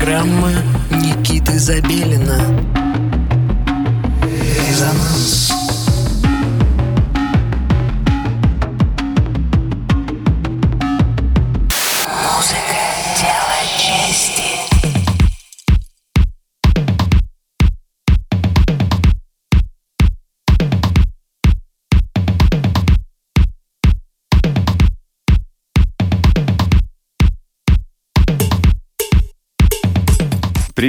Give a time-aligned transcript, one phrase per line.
[0.00, 0.50] Программа
[0.92, 2.40] Никиты Забелина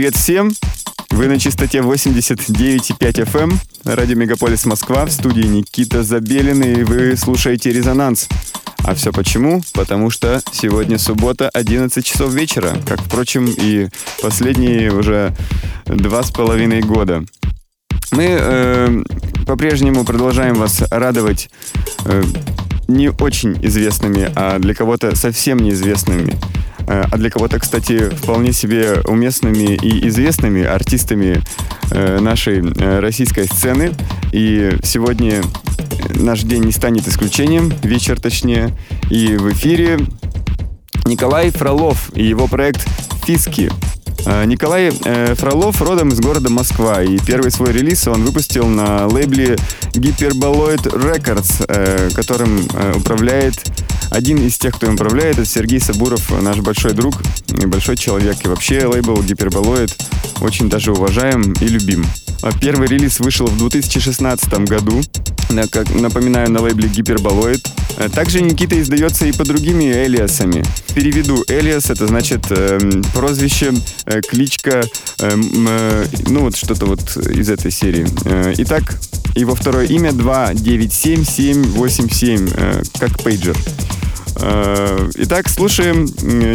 [0.01, 0.51] Привет всем!
[1.11, 7.15] Вы на частоте 89,5 FM, эм, радио Мегаполис Москва, в студии Никита Забелин, и вы
[7.15, 8.27] слушаете «Резонанс».
[8.79, 9.61] А все почему?
[9.75, 13.89] Потому что сегодня суббота, 11 часов вечера, как, впрочем, и
[14.23, 15.35] последние уже
[15.85, 17.23] два с половиной года.
[18.09, 19.03] Мы э,
[19.45, 21.51] по-прежнему продолжаем вас радовать
[22.05, 22.23] э,
[22.93, 26.37] не очень известными, а для кого-то совсем неизвестными
[26.87, 31.41] Э, а для кого-то, кстати, вполне себе уместными и известными артистами
[31.91, 33.91] э, нашей э, российской сцены.
[34.31, 35.41] И сегодня
[36.09, 38.77] наш день не станет исключением, вечер точнее.
[39.09, 39.99] И в эфире
[41.05, 42.85] Николай Фролов и его проект
[43.25, 43.71] «Фиски».
[44.45, 44.91] Николай
[45.35, 49.57] Фролов родом из города Москва, и первый свой релиз он выпустил на лейбле
[49.93, 53.55] Hyperboloid Records, которым управляет
[54.11, 57.15] один из тех, кто им управляет, это Сергей Сабуров, наш большой друг
[57.49, 58.35] и большой человек.
[58.43, 59.95] И вообще лейбл Гиперболоид
[60.41, 62.05] очень даже уважаем и любим.
[62.41, 65.01] А первый релиз вышел в 2016 году.
[65.71, 67.65] Как напоминаю, на лейбле Гиперболоид.
[68.03, 70.63] А также Никита издается и по другими элиасами.
[70.95, 72.79] Переведу элиас, это значит э,
[73.13, 73.73] прозвище,
[74.05, 74.81] э, кличка,
[75.19, 78.07] э, э, ну вот что-то вот из этой серии.
[78.25, 78.99] Э, итак,
[79.35, 83.55] его второе имя 297787, э, как пейджер.
[84.37, 86.05] Э, итак, слушаем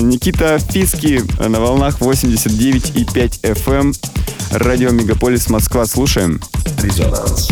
[0.08, 3.94] Никита Фиски на волнах 89,5 FM.
[4.50, 5.86] Радио Мегаполис Москва.
[5.86, 6.40] Слушаем.
[6.82, 7.50] Резонанс.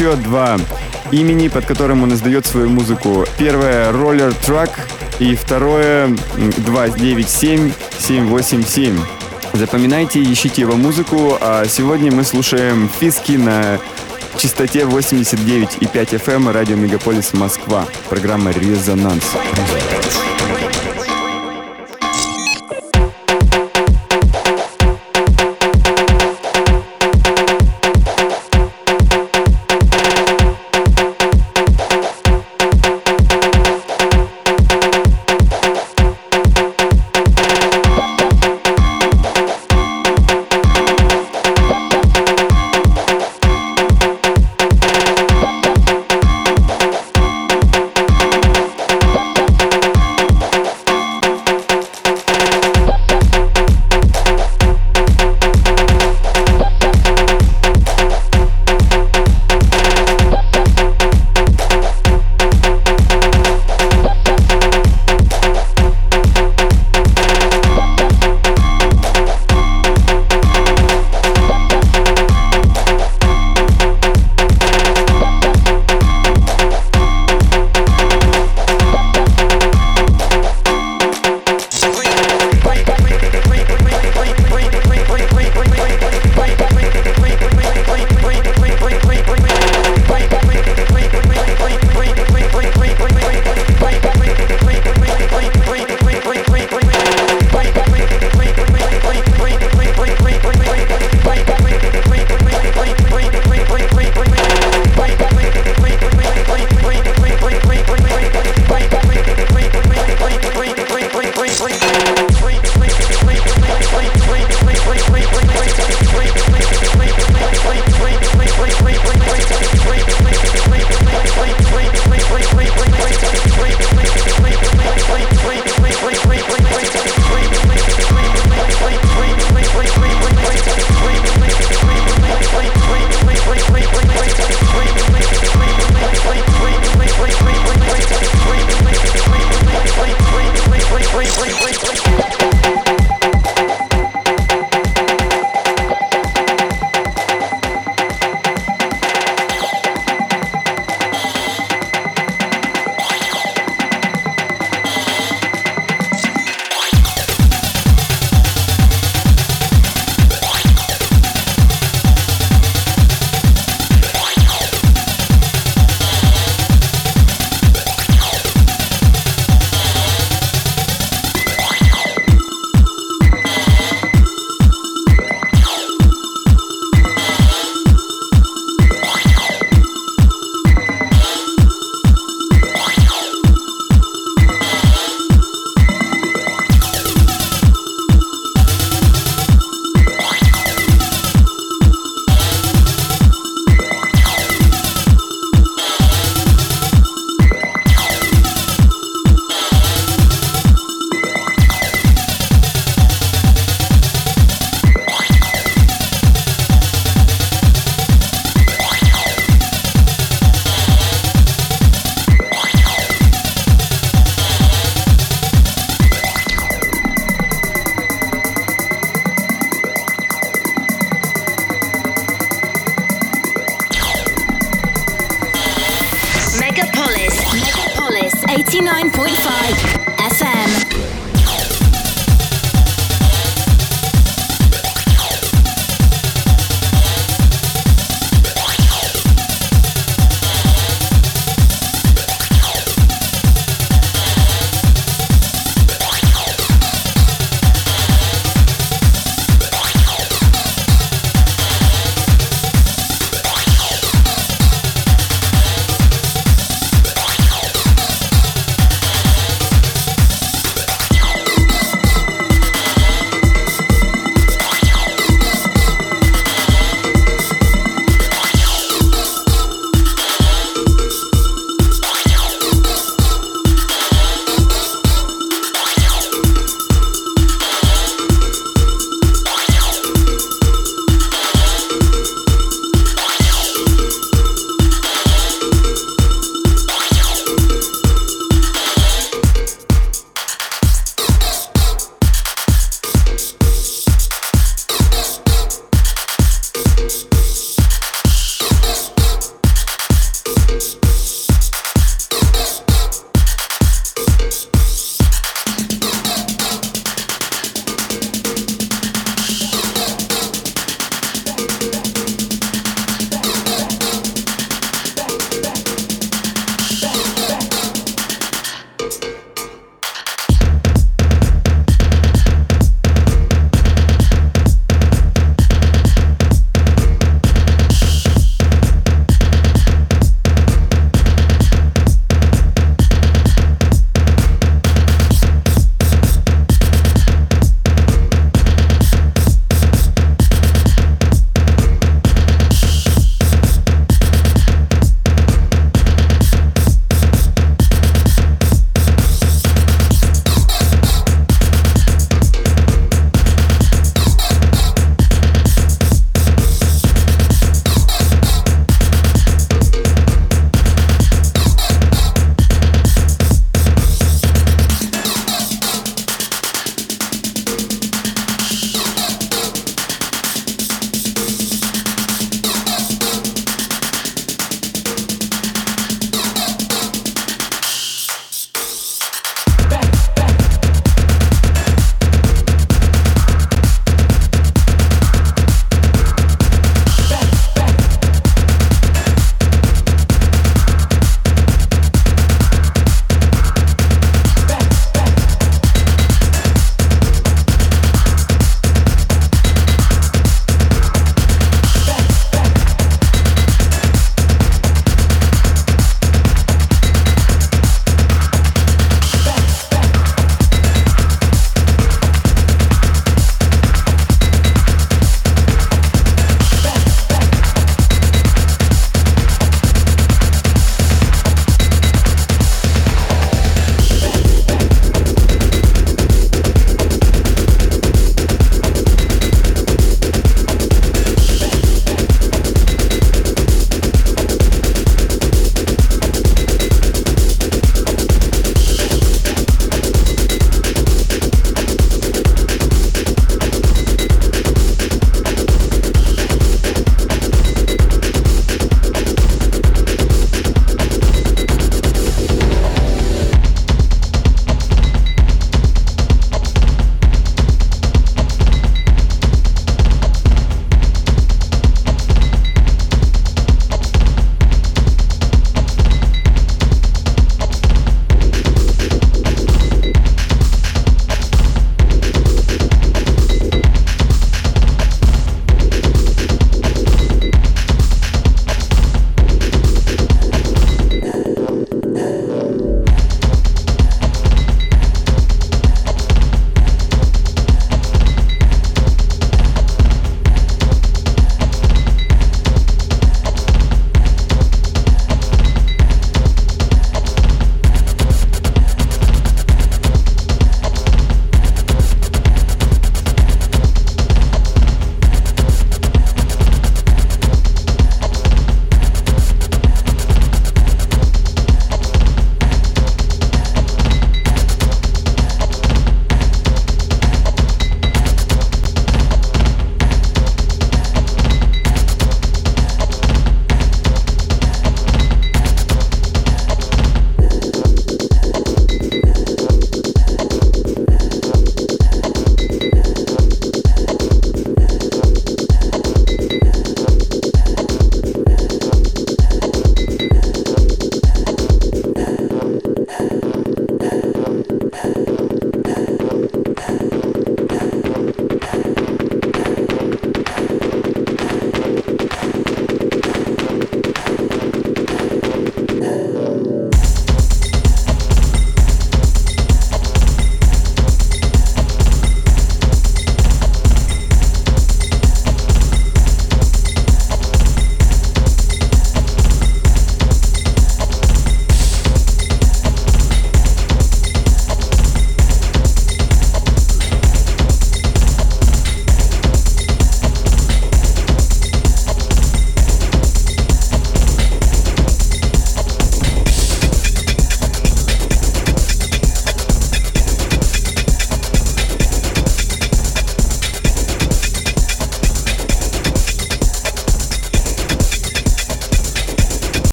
[0.00, 0.56] Еще два
[1.10, 3.26] имени, под которым он издает свою музыку.
[3.36, 4.70] Первое— Roller Truck
[5.18, 8.98] и второе м, 297-787.
[9.52, 13.78] Запоминайте ищите его музыку, а сегодня мы слушаем Фиски на
[14.38, 17.84] частоте 89,5 FM радио Мегаполис Москва.
[18.08, 19.24] Программа «Резонанс».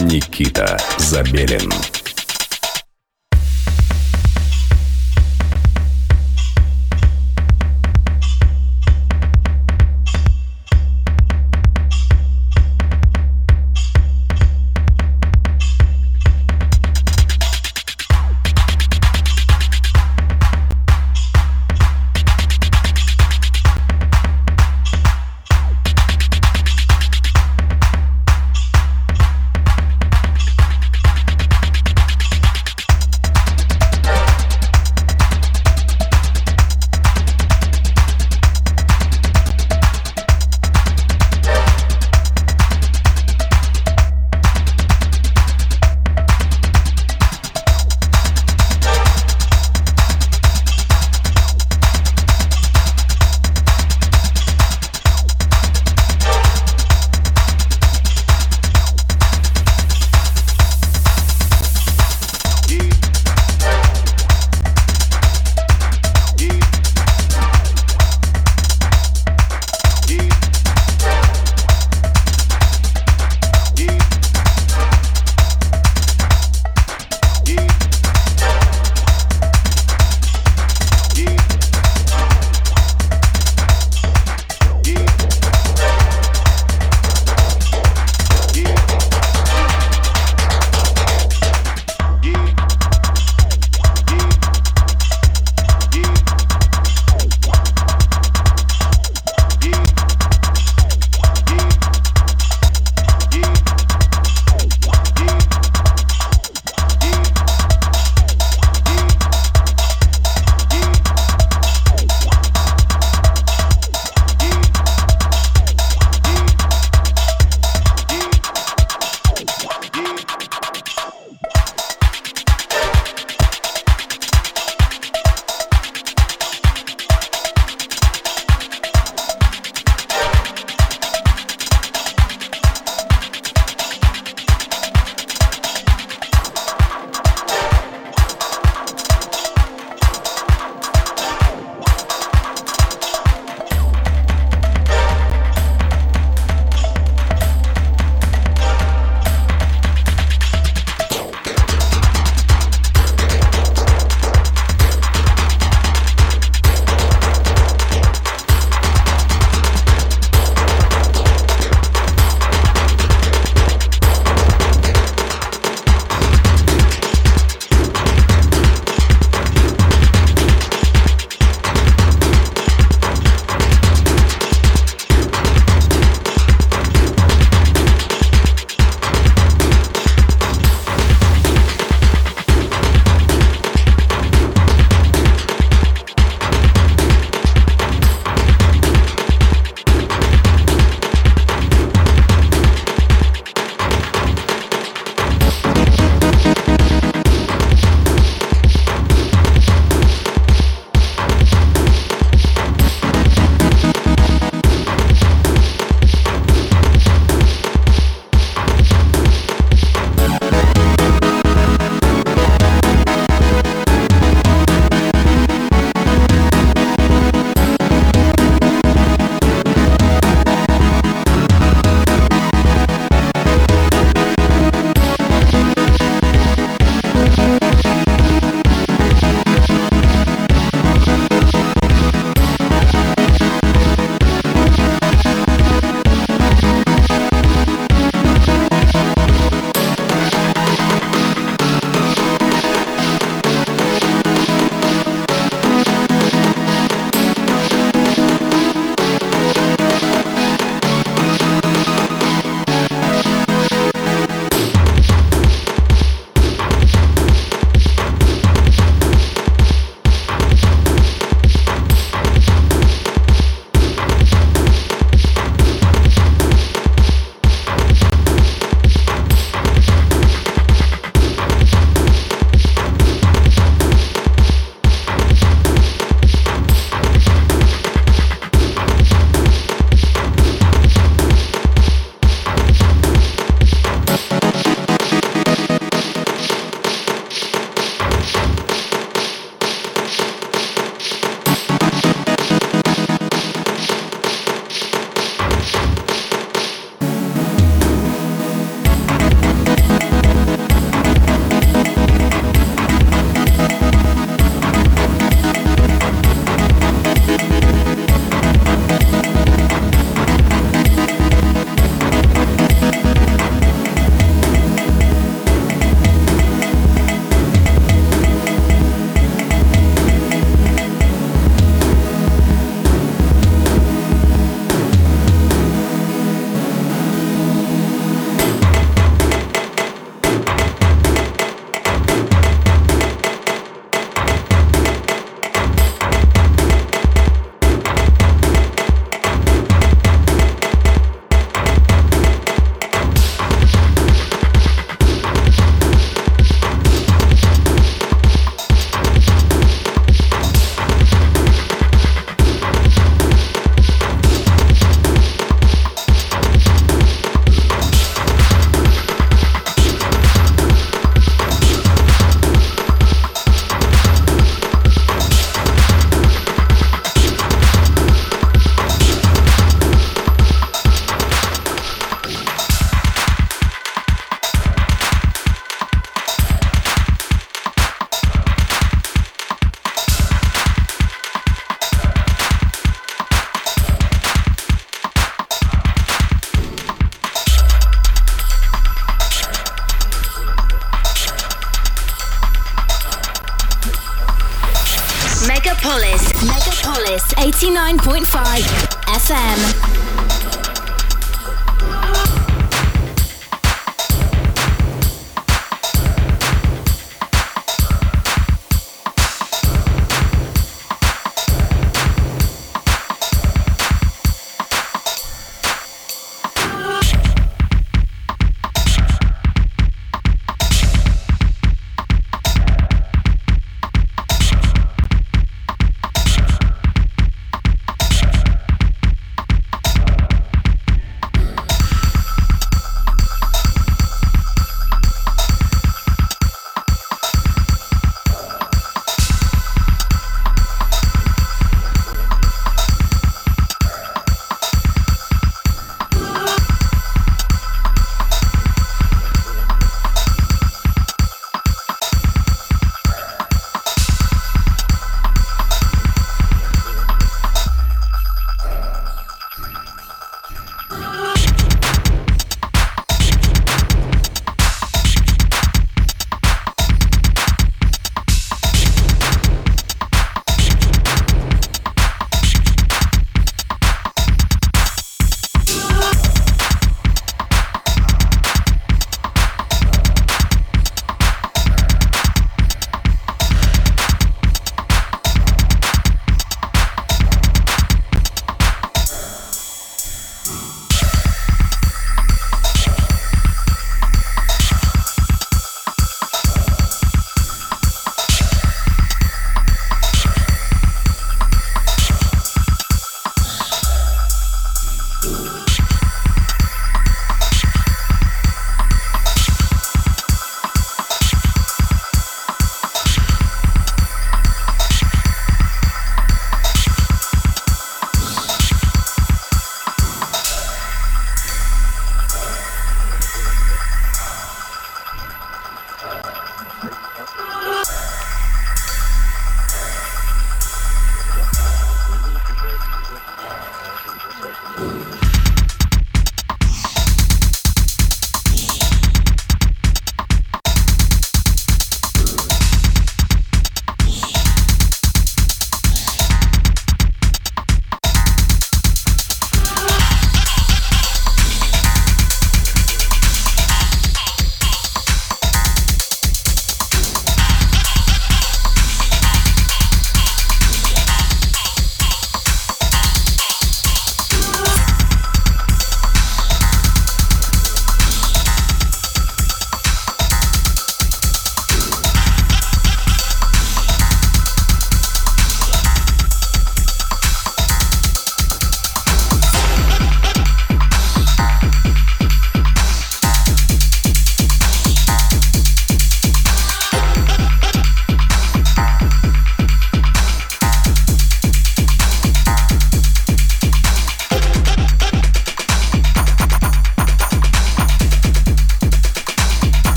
[0.00, 1.99] Никита Забелин.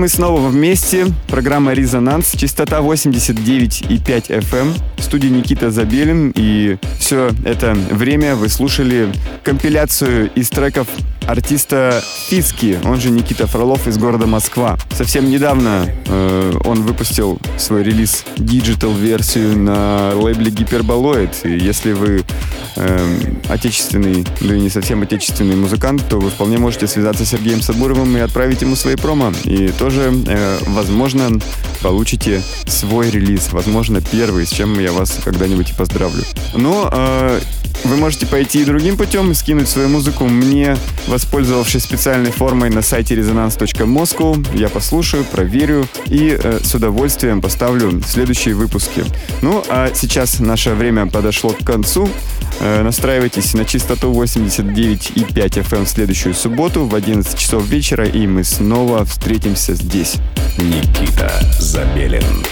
[0.00, 1.08] Мы снова вместе.
[1.28, 2.32] Программа «Резонанс».
[2.32, 4.72] Частота 89,5 FM.
[4.96, 6.32] В студии Никита Забелин.
[6.34, 9.12] И все это время вы слушали
[9.44, 10.86] компиляцию из треков
[11.26, 14.76] артиста Фиски, он же Никита Фролов из города Москва.
[14.90, 21.44] Совсем недавно э, он выпустил свой релиз digital-версию на лейбле Гиперболоид.
[21.44, 22.24] И если вы
[22.76, 23.18] э,
[23.48, 28.16] отечественный, да и не совсем отечественный музыкант, то вы вполне можете связаться с Сергеем Сабуровым
[28.16, 29.32] и отправить ему свои промо.
[29.44, 31.30] И тоже, э, возможно,
[31.82, 33.52] получите свой релиз.
[33.52, 36.22] Возможно, первый, с чем я вас когда-нибудь и поздравлю.
[36.54, 37.40] Но э,
[37.84, 43.14] вы можете пойти и другим путем, скинуть свою музыку мне, воспользовавшись специальной формой на сайте
[43.14, 44.46] resonance.moscow.
[44.56, 49.04] Я послушаю, проверю и э, с удовольствием поставлю следующие выпуски.
[49.40, 52.08] Ну, а сейчас наше время подошло к концу.
[52.60, 58.44] Э, настраивайтесь на частоту 89,5 FM в следующую субботу в 11 часов вечера, и мы
[58.44, 60.16] снова встретимся здесь.
[60.58, 62.44] Никита Забелин.